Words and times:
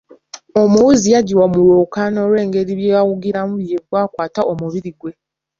Omuwuzi 0.61 1.07
yagibwa 1.15 1.45
mu 1.51 1.57
lwokaano 1.63 2.17
olw'engeri 2.25 2.71
by'awugirwamu 2.79 3.55
gye 3.67 3.77
byakwata 3.85 4.41
omubiri 4.51 4.91
ggwe. 4.95 5.11